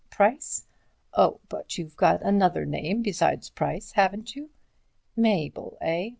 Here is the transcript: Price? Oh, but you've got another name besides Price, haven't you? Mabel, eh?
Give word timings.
Price? 0.09 0.65
Oh, 1.13 1.41
but 1.47 1.77
you've 1.77 1.95
got 1.95 2.23
another 2.23 2.65
name 2.65 3.03
besides 3.03 3.51
Price, 3.51 3.91
haven't 3.91 4.35
you? 4.35 4.49
Mabel, 5.15 5.77
eh? 5.79 6.09